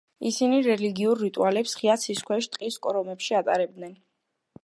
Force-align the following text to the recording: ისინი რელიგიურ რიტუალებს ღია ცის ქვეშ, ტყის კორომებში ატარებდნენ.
ისინი 0.27 0.61
რელიგიურ 0.67 1.19
რიტუალებს 1.25 1.75
ღია 1.81 1.97
ცის 2.05 2.25
ქვეშ, 2.29 2.49
ტყის 2.55 2.79
კორომებში 2.87 3.39
ატარებდნენ. 3.43 3.97